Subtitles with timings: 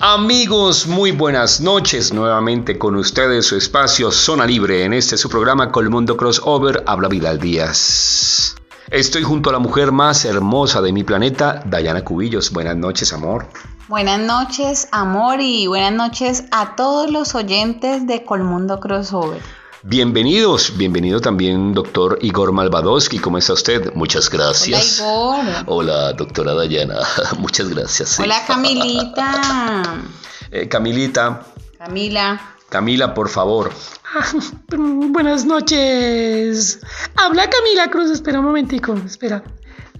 [0.00, 2.12] Amigos, muy buenas noches.
[2.12, 7.40] Nuevamente con ustedes su espacio Zona Libre en este su programa Colmundo Crossover Habla Vidal
[7.40, 8.54] Díaz.
[8.92, 12.52] Estoy junto a la mujer más hermosa de mi planeta, Dayana Cubillos.
[12.52, 13.48] Buenas noches, amor.
[13.88, 19.42] Buenas noches, amor, y buenas noches a todos los oyentes de Colmundo Crossover.
[19.84, 23.94] Bienvenidos, bienvenido también doctor Igor Malvadowski, ¿cómo está usted?
[23.94, 25.00] Muchas gracias.
[25.00, 25.64] Hola Igor.
[25.66, 26.96] Hola doctora Dayana,
[27.38, 28.18] muchas gracias.
[28.18, 29.94] Hola Camilita.
[30.50, 31.46] eh, Camilita.
[31.78, 32.40] Camila.
[32.68, 33.70] Camila, por favor.
[34.66, 36.80] buenas noches.
[37.14, 39.44] Habla Camila Cruz, espera un momentico, espera.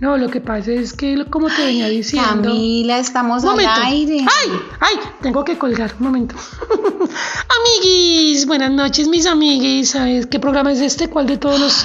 [0.01, 2.51] No, lo que pasa es que, como te venía diciendo.
[2.51, 4.19] Camila, estamos al aire.
[4.21, 4.51] ¡Ay!
[4.79, 4.97] ¡Ay!
[5.21, 6.37] Tengo que colgar, un momento.
[7.59, 9.91] amiguis, buenas noches, mis amiguis.
[9.91, 11.09] ¿Sabes qué programa es este?
[11.09, 11.85] ¿Cuál de todos los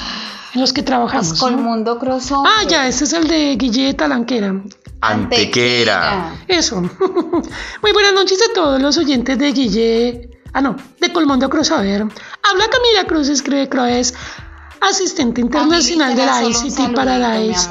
[0.53, 1.31] en los que trabajamos?
[1.31, 2.51] Es Colmundo Crossover.
[2.55, 4.61] Ah, ya, este es el de Guille Talanquera.
[5.01, 6.35] Antequera.
[6.47, 6.81] Eso.
[7.81, 10.29] Muy buenas noches a todos los oyentes de Guille.
[10.53, 12.03] Ah, no, de Colmundo Crossover.
[12.03, 14.13] Habla Camila Cruz, escribe Croes,
[14.81, 17.67] asistente internacional de la ICT Paradise.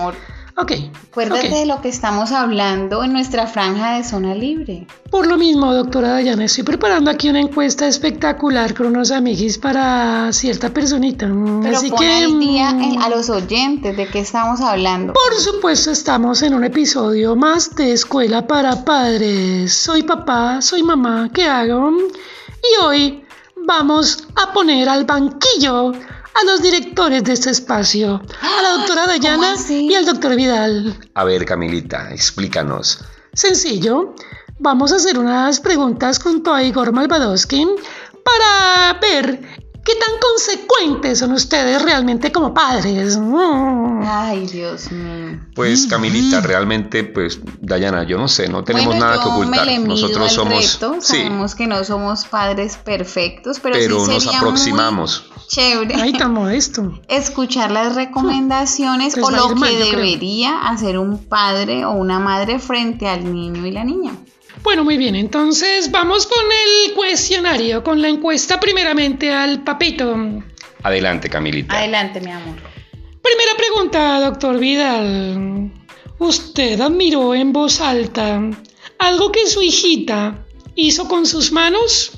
[0.56, 0.72] Ok.
[1.10, 1.60] Acuérdate okay.
[1.60, 4.86] de lo que estamos hablando en nuestra franja de zona libre.
[5.10, 10.30] Por lo mismo, doctora Dayana, estoy preparando aquí una encuesta espectacular con unos amiguis para
[10.32, 11.26] cierta personita.
[11.62, 12.06] Pero Así pon que.
[12.06, 15.14] al día mm, a los oyentes de qué estamos hablando.
[15.14, 19.72] Por supuesto, estamos en un episodio más de Escuela para Padres.
[19.72, 21.92] Soy papá, soy mamá, ¿qué hago?
[21.92, 23.24] Y hoy
[23.66, 25.92] vamos a poner al banquillo
[26.34, 30.98] a los directores de este espacio, a la doctora Dayana y al doctor Vidal.
[31.14, 33.04] A ver, Camilita, explícanos.
[33.34, 34.14] Sencillo,
[34.58, 37.66] vamos a hacer unas preguntas junto a Igor Malvadowski
[38.24, 39.40] para ver
[39.84, 43.18] qué tan consecuentes son ustedes realmente como padres.
[44.04, 45.40] Ay, Dios mío.
[45.54, 49.66] Pues Camilita, realmente, pues Dayana, yo no sé, no tenemos bueno, nada que ocultar.
[49.66, 50.96] Me le mido Nosotros al somos, reto.
[51.00, 55.24] sí, Sabemos que no somos padres perfectos, pero, pero sí nos sería aproximamos.
[55.28, 55.94] Muy chévere.
[56.00, 56.98] Ay, tan modesto.
[57.08, 63.06] escuchar las recomendaciones o lo mal, que debería hacer un padre o una madre frente
[63.06, 64.12] al niño y la niña.
[64.62, 70.14] Bueno, muy bien, entonces vamos con el cuestionario, con la encuesta primeramente al papito.
[70.82, 71.76] Adelante, Camilita.
[71.76, 72.56] Adelante, mi amor.
[73.22, 75.72] Primera pregunta, doctor Vidal.
[76.18, 78.40] ¿Usted admiró en voz alta
[78.98, 80.44] algo que su hijita
[80.76, 82.12] hizo con sus manos?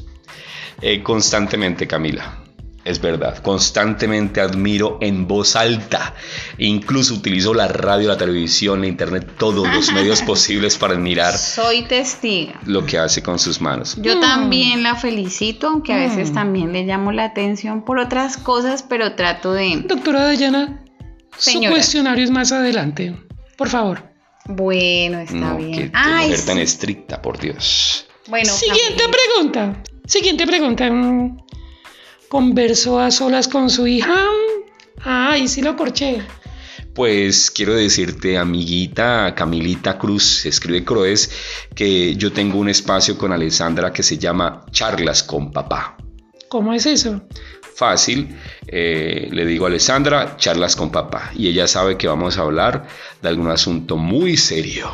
[0.83, 2.44] Eh, constantemente, Camila.
[2.85, 6.15] Es verdad, constantemente admiro en voz alta.
[6.59, 11.83] Incluso utilizo la radio, la televisión, la internet, todos los medios posibles para admirar Soy
[11.83, 12.61] testiga.
[12.67, 13.97] lo que hace con sus manos.
[14.03, 14.21] Yo Mm.
[14.21, 16.35] también la felicito, aunque a veces Mm.
[16.35, 19.83] también le llamo la atención por otras cosas, pero trato de...
[19.89, 20.85] Doctora Dayana,
[21.39, 23.17] su cuestionario es más adelante.
[23.57, 24.13] Por favor.
[24.47, 25.73] Bueno, está No, bien.
[25.73, 28.07] qué, qué Ay, mujer tan estricta, por Dios.
[28.29, 29.83] Bueno, Siguiente pregunta.
[30.07, 30.87] Siguiente pregunta.
[32.35, 34.27] ¿Conversó a solas con su hija?
[35.05, 36.21] Ay, sí lo corché.
[36.93, 41.31] Pues quiero decirte, amiguita Camilita Cruz, escribe Croes,
[41.77, 45.97] que yo tengo un espacio con Alessandra que se llama Charlas con Papá.
[46.49, 47.23] ¿Cómo es eso?
[47.77, 52.41] Fácil, eh, le digo a Alessandra, charlas con papá, y ella sabe que vamos a
[52.41, 52.89] hablar
[53.23, 54.93] de algún asunto muy serio.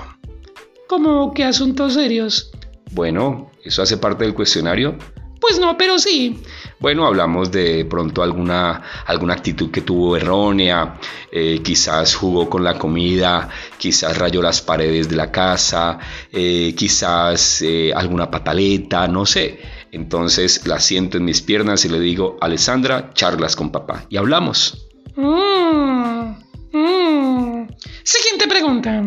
[0.88, 2.50] ¿Cómo qué asuntos serios?
[2.90, 4.98] Bueno, ¿eso hace parte del cuestionario?
[5.40, 6.38] Pues no, pero sí.
[6.80, 10.98] Bueno, hablamos de pronto alguna, alguna actitud que tuvo errónea,
[11.30, 15.98] eh, quizás jugó con la comida, quizás rayó las paredes de la casa,
[16.32, 19.60] eh, quizás eh, alguna pataleta, no sé.
[19.92, 24.06] Entonces la siento en mis piernas y le digo, Alessandra, charlas con papá.
[24.08, 24.88] Y hablamos.
[25.16, 26.34] Mm,
[26.72, 27.68] mm.
[28.02, 29.02] Siguiente pregunta.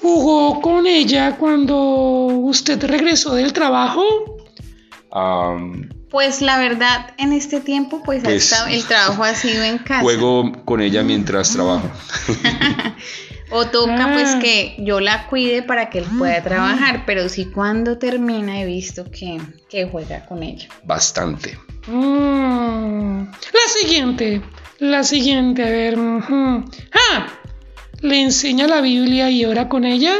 [0.00, 4.02] ¿Jugó con ella cuando usted regresó del trabajo?
[6.16, 9.76] Pues la verdad, en este tiempo, pues, ha Pues- estado- el trabajo ha sido en
[9.76, 10.00] casa.
[10.00, 11.90] juego con ella mientras trabajo.
[13.50, 14.38] O toca pues Ah.
[14.40, 19.04] que yo la cuide para que él pueda trabajar, pero sí cuando termina he visto
[19.10, 19.38] que,
[19.68, 20.68] que juega con ella.
[20.84, 21.58] Bastante.
[21.86, 23.20] Mm.
[23.26, 24.40] La siguiente.
[24.78, 25.96] La siguiente, a ver.
[25.98, 27.26] Ah,
[28.00, 30.14] ¿Le enseña la Biblia y ora con ella?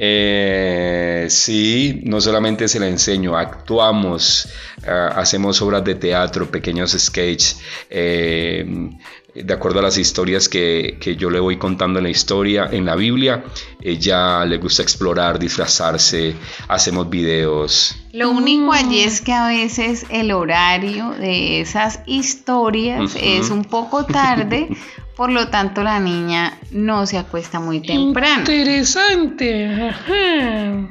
[0.00, 4.48] Eh, sí, no solamente se la enseño, actuamos,
[4.86, 7.60] ah, hacemos obras de teatro, pequeños sketches,
[7.90, 8.64] eh,
[9.34, 12.84] de acuerdo a las historias que, que yo le voy contando en la historia, en
[12.86, 13.44] la Biblia,
[13.80, 16.34] ella le gusta explorar, disfrazarse,
[16.68, 17.96] hacemos videos.
[18.12, 24.06] Lo único allí es que a veces el horario de esas historias es un poco
[24.06, 24.68] tarde,
[25.18, 28.38] por lo tanto la niña no se acuesta muy temprano.
[28.38, 29.66] Interesante.
[29.66, 30.88] Ajá.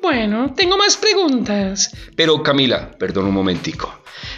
[0.00, 1.92] Bueno, tengo más preguntas.
[2.14, 3.92] Pero Camila, perdón un momentico.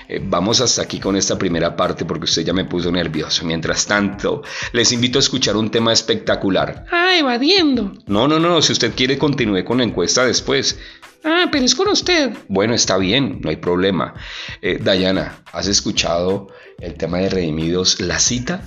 [0.09, 3.45] Eh, vamos hasta aquí con esta primera parte porque usted ya me puso nervioso.
[3.45, 4.43] Mientras tanto,
[4.73, 6.87] les invito a escuchar un tema espectacular.
[6.91, 7.93] Ah, evadiendo.
[8.07, 10.79] No, no, no, si usted quiere continúe con la encuesta después.
[11.23, 12.35] Ah, pero es con usted.
[12.49, 14.15] Bueno, está bien, no hay problema.
[14.63, 16.49] Eh, Dayana, ¿has escuchado
[16.81, 18.67] el tema de Redimidos, La Cita?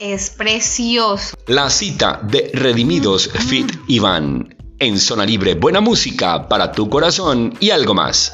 [0.00, 1.36] Es precioso.
[1.48, 4.54] La cita de Redimidos Fit Iván.
[4.78, 8.32] En Zona Libre, buena música para tu corazón y algo más.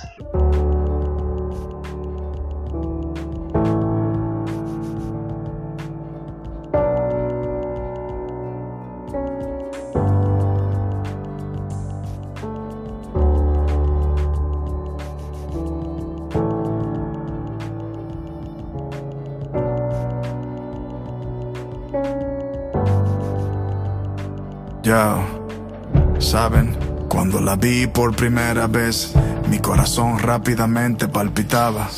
[27.45, 29.13] La vi por primera vez,
[29.51, 31.89] mi corazón rápidamente palpitaba.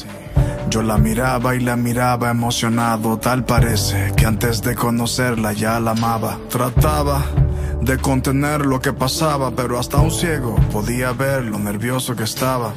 [0.71, 5.93] Yo la miraba y la miraba emocionado, tal parece que antes de conocerla ya la
[5.93, 6.37] amaba.
[6.51, 7.25] Trataba
[7.81, 12.75] de contener lo que pasaba, pero hasta un ciego podía ver lo nervioso que estaba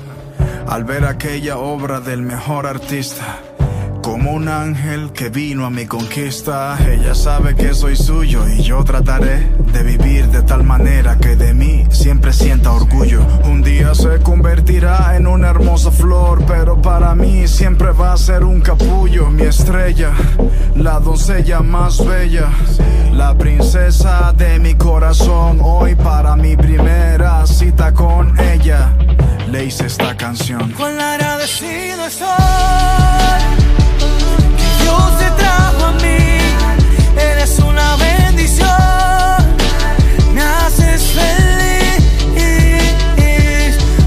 [0.68, 3.40] al ver aquella obra del mejor artista.
[4.20, 8.84] Como un ángel que vino a mi conquista, ella sabe que soy suyo y yo
[8.84, 13.26] trataré de vivir de tal manera que de mí siempre sienta orgullo.
[13.46, 18.44] Un día se convertirá en una hermosa flor, pero para mí siempre va a ser
[18.44, 19.30] un capullo.
[19.30, 20.12] Mi estrella,
[20.76, 22.50] la doncella más bella,
[23.14, 25.60] la princesa de mi corazón.
[25.64, 28.94] Hoy para mi primera cita con ella,
[29.50, 30.74] le hice esta canción.
[30.74, 33.39] Cuán agradecido que
[34.90, 36.22] Dios te trajo a mí.
[37.16, 38.68] Eres una bendición,
[40.34, 42.02] me haces feliz.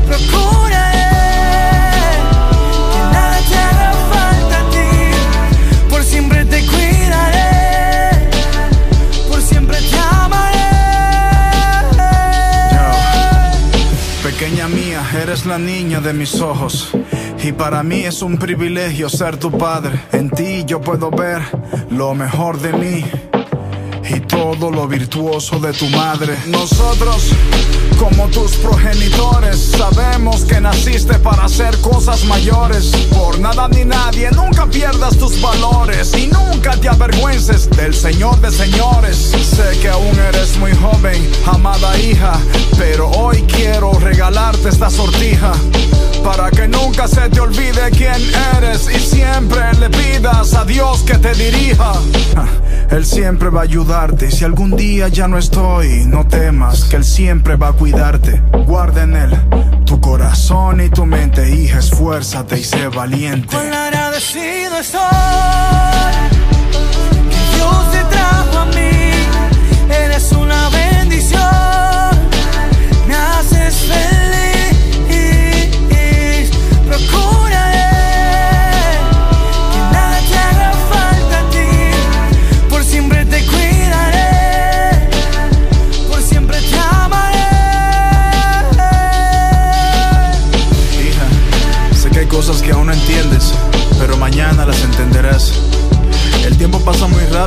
[0.08, 1.12] Procuraré
[2.92, 4.90] que nada te haga falta a ti.
[5.88, 8.28] Por siempre te cuidaré,
[9.28, 10.72] por siempre te amaré.
[14.24, 16.88] Pequeña mía, eres la niña de mis ojos.
[17.44, 20.00] Y para mí es un privilegio ser tu padre.
[20.12, 21.42] En ti yo puedo ver
[21.90, 23.04] lo mejor de mí
[24.08, 26.36] y todo lo virtuoso de tu madre.
[26.46, 27.30] Nosotros,
[27.98, 32.92] como tus progenitores, sabemos que naciste para hacer cosas mayores.
[33.12, 38.52] Por nada ni nadie, nunca pierdas tus valores y nunca te avergüences del Señor de
[38.52, 39.16] señores.
[39.16, 42.38] Sé que aún eres muy joven, amada hija,
[42.78, 45.52] pero hoy quiero regalarte esta sortija.
[46.24, 48.20] Para que nunca se te olvide quién
[48.56, 51.92] eres y siempre le pidas a Dios que te dirija.
[52.90, 54.30] Él siempre va a ayudarte.
[54.30, 58.42] Si algún día ya no estoy, no temas, que Él siempre va a cuidarte.
[58.66, 59.38] Guarda en Él
[59.92, 63.48] tu corazón y tu mente, hija, esfuérzate y sé valiente.
[63.48, 65.00] Cuán agradecido estoy
[67.30, 69.94] que Dios te trajo a mí.
[69.94, 71.61] Eres una bendición,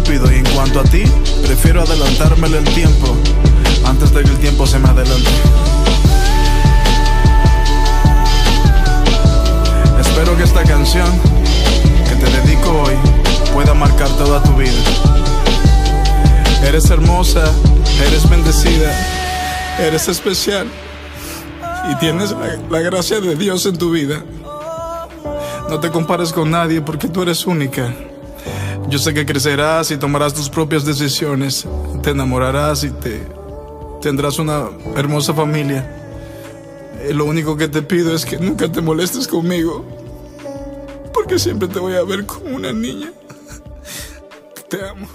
[0.03, 1.05] y en cuanto a ti,
[1.41, 3.15] prefiero adelantármele el tiempo
[3.85, 5.29] antes de que el tiempo se me adelante.
[9.97, 11.07] Espero que esta canción
[12.09, 12.93] que te dedico hoy
[13.53, 14.73] pueda marcar toda tu vida.
[16.67, 17.49] Eres hermosa,
[18.05, 18.91] eres bendecida,
[19.79, 20.67] eres especial
[21.89, 22.35] y tienes
[22.69, 24.21] la gracia de Dios en tu vida.
[25.69, 27.93] No te compares con nadie porque tú eres única.
[28.87, 31.67] Yo sé que crecerás y tomarás tus propias decisiones,
[32.03, 33.21] te enamorarás y te
[34.01, 35.89] tendrás una hermosa familia.
[37.01, 39.83] Eh, Lo único que te pido es que nunca te molestes conmigo,
[41.13, 43.11] porque siempre te voy a ver como una niña.
[44.69, 45.07] Te amo.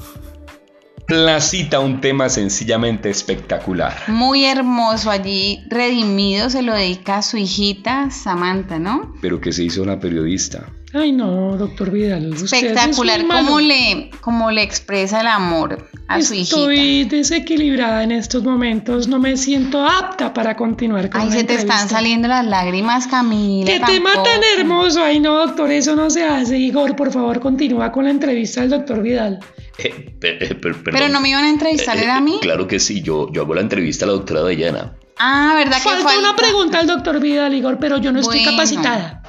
[1.09, 3.97] La cita, un tema sencillamente espectacular.
[4.09, 9.15] Muy hermoso allí, redimido, se lo dedica a su hijita Samantha, ¿no?
[9.21, 10.69] Pero que se hizo una periodista.
[10.93, 12.27] Ay, no, doctor Vidal.
[12.33, 16.57] usted es Espectacular cómo le, cómo le expresa el amor a su hijita.
[16.57, 19.07] Estoy desequilibrada en estos momentos.
[19.07, 23.07] No me siento apta para continuar con Ay, la se te están saliendo las lágrimas,
[23.07, 23.71] Camila.
[23.71, 25.05] ¡Qué tema tan hermoso!
[25.05, 26.59] Ay, no, doctor, eso no se hace.
[26.59, 29.39] Igor, por favor, continúa con la entrevista del doctor Vidal.
[29.79, 32.39] Eh, pe- eh, per- Pero no me iban a entrevistar, Eh, ¿era a mí?
[32.43, 34.97] Claro que sí, yo, yo hago la entrevista a la doctora Dayana.
[35.23, 38.53] Ah, ¿verdad que Falta una pregunta al doctor Vidal, Igor, pero yo no estoy Bueno.
[38.53, 39.20] capacitada.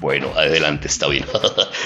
[0.00, 1.24] Bueno, adelante, está bien.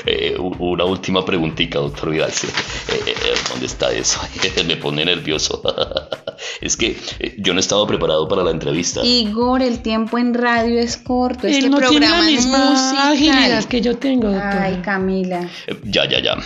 [0.06, 2.30] Eh, una última preguntita, doctor Vidal.
[2.30, 3.14] Eh, eh,
[3.50, 4.18] ¿Dónde está eso?
[4.66, 5.60] Me pone nervioso.
[6.60, 6.96] es que
[7.38, 9.04] yo no estaba preparado para la entrevista.
[9.04, 11.46] Igor, el tiempo en radio es corto.
[11.46, 13.68] Este Él tiene la programa es misma agilidad musical.
[13.68, 14.60] que yo tengo, doctor.
[14.62, 15.48] Ay, Camila.
[15.66, 16.36] Eh, Ya, ya, ya.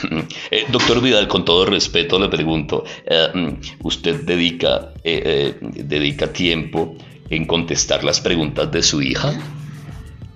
[0.51, 6.33] Eh, doctor Vidal, con todo respeto le pregunto, eh, mm, ¿usted dedica, eh, eh, dedica
[6.33, 6.97] tiempo
[7.31, 9.33] en contestar las preguntas de su hija?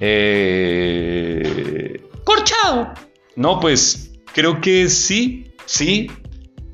[0.01, 2.93] Eh, Corchado.
[3.37, 6.11] no, pues creo que sí, sí,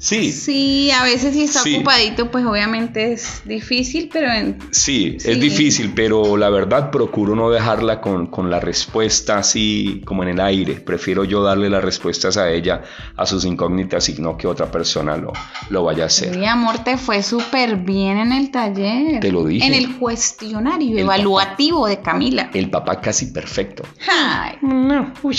[0.05, 0.33] sí.
[0.33, 1.77] Sí, a veces si está Sí.
[1.77, 5.31] ocupadito, pues obviamente es difícil, pero en- Sí, Sí.
[5.31, 10.31] es difícil, pero la verdad procuro no dejarla con, con la respuesta así como en
[10.31, 10.75] el aire.
[10.75, 12.83] Prefiero yo darle las respuestas a ella,
[13.17, 15.33] a sus incógnitas, y no que otra persona lo,
[15.71, 16.37] lo vaya a hacer.
[16.37, 19.21] mi amor te fue súper bien en el taller.
[19.21, 19.67] Te lo dije.
[19.67, 22.51] En el cuestionario El evaluativo de Camila.
[22.53, 23.83] El papá casi perfecto.
[24.11, 25.39] Ay, No, uy.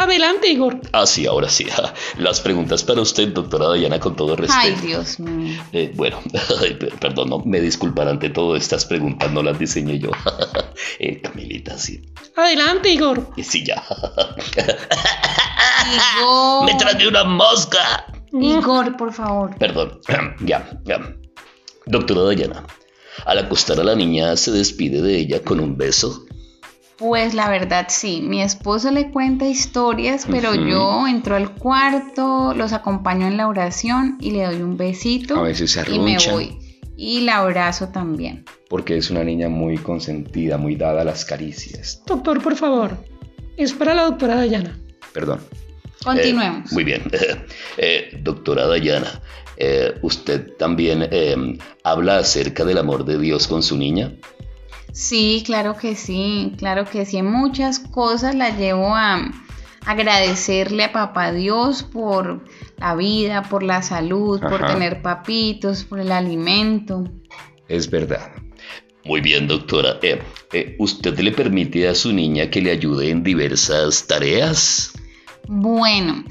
[0.00, 0.80] Adelante, Igor.
[0.92, 1.66] Ah, sí, ahora sí.
[2.16, 4.58] Las preguntas para usted, doctora Dayana, con todo respeto.
[4.58, 5.62] ay, Dios mío.
[5.72, 6.22] Eh, bueno,
[7.00, 10.10] perdón, no, me disculpan ante todo, estas preguntas no las diseñé yo.
[10.98, 12.00] Eh, Camilita, sí.
[12.36, 13.30] Adelante, Igor.
[13.36, 13.82] Y sí, ya.
[16.18, 16.64] Igor.
[16.64, 18.06] ¡Me tragué una mosca!
[18.32, 19.56] Igor, por favor.
[19.58, 20.00] Perdón,
[20.40, 21.14] ya, ya.
[21.86, 22.66] Doctora Dayana,
[23.24, 26.24] al acostar a la niña se despide de ella con un beso.
[27.00, 32.74] Pues la verdad sí, mi esposo le cuenta historias, pero yo entro al cuarto, los
[32.74, 36.58] acompaño en la oración y le doy un besito A veces se y me voy.
[36.98, 38.44] Y la abrazo también.
[38.68, 42.02] Porque es una niña muy consentida, muy dada a las caricias.
[42.06, 43.02] Doctor, por favor.
[43.56, 44.78] Es para la doctora Dayana.
[45.14, 45.40] Perdón.
[46.04, 46.70] Continuemos.
[46.70, 47.02] Eh, muy bien.
[47.78, 49.22] Eh, doctora Dayana,
[49.56, 54.12] eh, ¿usted también eh, habla acerca del amor de Dios con su niña?
[54.92, 57.22] Sí, claro que sí, claro que sí.
[57.22, 59.30] Muchas cosas la llevo a
[59.86, 62.44] agradecerle a papá Dios por
[62.76, 67.04] la vida, por la salud, por tener papitos, por el alimento.
[67.68, 68.32] Es verdad.
[69.04, 69.98] Muy bien, doctora.
[70.02, 70.20] Eh,
[70.52, 74.92] eh, ¿Usted le permite a su niña que le ayude en diversas tareas?
[75.48, 76.24] Bueno,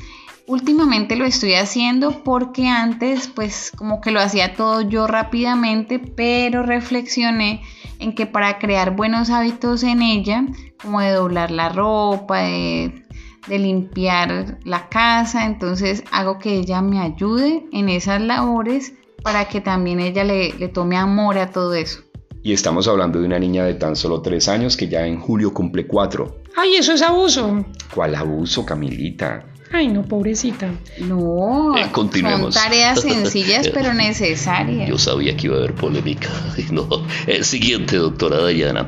[0.49, 6.63] últimamente lo estoy haciendo porque antes pues como que lo hacía todo yo rápidamente, pero
[6.63, 7.61] reflexioné
[7.99, 10.45] en que para crear buenos hábitos en ella,
[10.81, 13.05] como de doblar la ropa, de,
[13.47, 19.61] de limpiar la casa, entonces hago que ella me ayude en esas labores para que
[19.61, 22.01] también ella le, le tome amor a todo eso.
[22.41, 25.53] Y estamos hablando de una niña de tan solo tres años que ya en julio
[25.53, 26.37] cumple cuatro.
[26.55, 27.63] Ay, eso es abuso.
[27.93, 29.45] ¿Cuál abuso, Camilita?
[29.71, 30.71] Ay, no, pobrecita.
[30.99, 32.55] No, Eh, continuemos.
[32.55, 34.89] son tareas sencillas pero necesarias.
[34.89, 36.29] Yo sabía que iba a haber polémica.
[36.71, 36.87] No.
[37.27, 38.87] Eh, siguiente, doctora Dayana.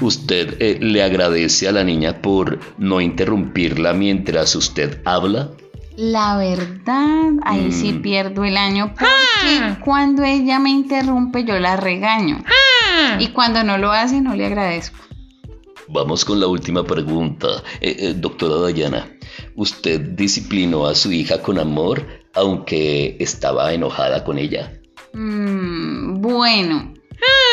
[0.00, 5.50] ¿Usted eh, le agradece a la niña por no interrumpirla mientras usted habla?
[5.96, 8.02] La verdad, ahí sí Mm.
[8.02, 9.78] pierdo el año porque Ah.
[9.84, 14.44] cuando ella me interrumpe yo la regaño Ah, y cuando no lo hace no le
[14.46, 14.98] agradezco.
[15.88, 17.62] Vamos con la última pregunta.
[17.80, 19.08] Eh, eh, doctora Dayana,
[19.54, 24.72] ¿usted disciplinó a su hija con amor aunque estaba enojada con ella?
[25.12, 26.92] Mm, bueno,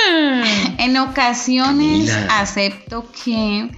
[0.10, 0.44] ah.
[0.78, 2.40] en ocasiones Camila.
[2.40, 3.70] acepto que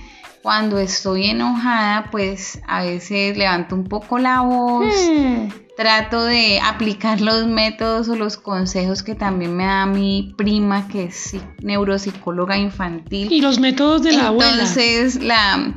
[0.42, 4.94] cuando estoy enojada pues a veces levanto un poco la voz.
[5.10, 5.65] Hmm.
[5.78, 11.06] Trato de aplicar los métodos o los consejos que también me da mi prima, que
[11.06, 13.32] es psi- neuropsicóloga infantil.
[13.32, 14.52] Y los métodos de la abuela.
[14.54, 15.74] Entonces la,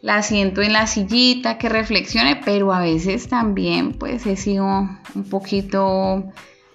[0.00, 4.64] la siento en la sillita que reflexione, pero a veces también pues he sido
[5.14, 6.24] un poquito,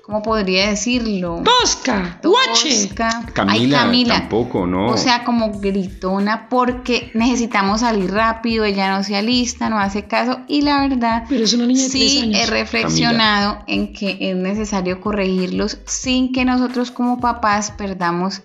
[0.08, 1.44] ¿cómo podría decirlo?
[1.44, 2.90] Tosca, guache.
[2.98, 4.20] Ay, Camila, Camila.
[4.22, 4.88] tampoco, ¿no?
[4.88, 10.40] O sea, como gritona porque necesitamos salir rápido, ella no se alista, no hace caso
[10.48, 12.40] y la verdad Pero es una niña de tres sí años.
[12.42, 18.44] he reflexionado en que es necesario corregirlos sin que nosotros como papás perdamos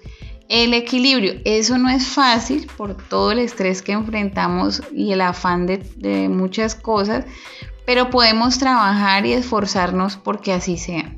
[0.49, 1.35] el equilibrio.
[1.45, 6.29] Eso no es fácil por todo el estrés que enfrentamos y el afán de, de
[6.29, 7.25] muchas cosas,
[7.87, 11.15] pero podemos trabajar y esforzarnos porque así sea.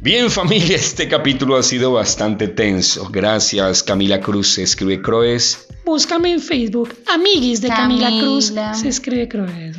[0.00, 3.08] Bien familia, este capítulo ha sido bastante tenso.
[3.10, 5.66] Gracias Camila Cruz, se escribe Croes.
[5.84, 6.94] Búscame en Facebook.
[7.06, 8.54] Amiguis de Camila, Cruz.
[8.74, 9.76] Se escribe Croes.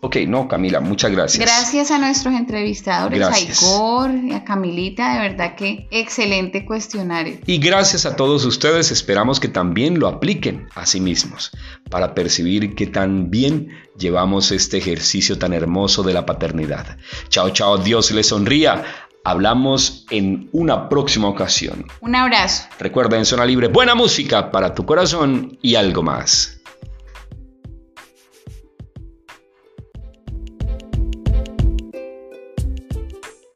[0.00, 1.42] Ok, no Camila, muchas gracias.
[1.42, 3.62] Gracias a nuestros entrevistadores, Gracias.
[3.62, 7.38] a Igor y a Camilita, de verdad que excelente cuestionario.
[7.46, 11.52] Y gracias a todos ustedes, esperamos que también lo apliquen a sí mismos
[11.88, 16.98] para percibir que tan bien llevamos este ejercicio tan hermoso de la paternidad.
[17.28, 18.84] Chao, chao, Dios les sonría.
[19.24, 21.86] Hablamos en una próxima ocasión.
[22.00, 22.64] Un abrazo.
[22.78, 26.53] Recuerda en Zona Libre, buena música para tu corazón y algo más.